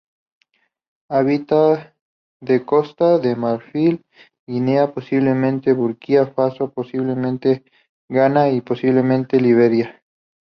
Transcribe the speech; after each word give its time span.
Habita 1.11 1.93
en 2.41 2.59
Costa 2.65 3.19
de 3.19 3.35
Marfil, 3.35 4.01
Guinea, 4.47 4.95
posiblemente 4.95 5.73
Burkina 5.73 6.25
Faso, 6.25 6.71
posiblemente 6.73 7.65
Ghana 8.09 8.49
y 8.49 8.61
posiblemente 8.61 9.39
Liberia. 9.39 10.01